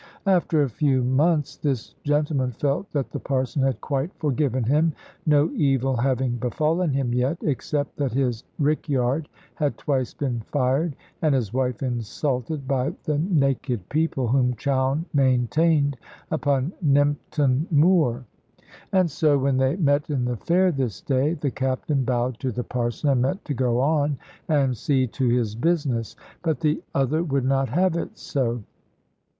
After 0.25 0.63
a 0.63 0.67
few 0.71 1.03
months 1.03 1.57
this 1.57 1.93
gentleman 2.03 2.53
felt 2.53 2.91
that 2.91 3.11
the 3.11 3.19
Parson 3.19 3.61
had 3.61 3.81
quite 3.81 4.11
forgiven 4.17 4.63
him, 4.63 4.93
no 5.27 5.51
evil 5.51 5.95
having 5.97 6.37
befallen 6.37 6.89
him 6.89 7.13
yet, 7.13 7.37
except 7.43 7.97
that 7.97 8.11
his 8.13 8.43
rick 8.57 8.89
yard 8.89 9.29
had 9.53 9.77
twice 9.77 10.11
been 10.15 10.39
fired, 10.47 10.95
and 11.21 11.35
his 11.35 11.53
wife 11.53 11.83
insulted 11.83 12.67
by 12.67 12.95
the 13.03 13.19
naked 13.19 13.87
people 13.89 14.27
whom 14.27 14.55
Chowne 14.55 15.05
maintained 15.13 15.97
upon 16.31 16.73
Nympton 16.83 17.67
Moor. 17.71 18.25
And 18.91 19.07
so, 19.07 19.37
when 19.37 19.57
they 19.57 19.75
met 19.75 20.09
in 20.09 20.25
the 20.25 20.35
fair 20.37 20.71
this 20.71 20.99
day, 20.99 21.35
the 21.35 21.51
Captain 21.51 22.03
bowed 22.03 22.39
to 22.39 22.51
the 22.51 22.63
Parson, 22.63 23.11
and 23.11 23.21
meant 23.21 23.45
to 23.45 23.53
go 23.53 23.79
on 23.81 24.17
and 24.49 24.75
see 24.75 25.05
to 25.05 25.27
his 25.29 25.53
business. 25.53 26.15
But 26.41 26.61
the 26.61 26.81
other 26.95 27.21
would 27.21 27.45
not 27.45 27.69
have 27.69 27.95
it 27.95 28.17
so. 28.17 28.63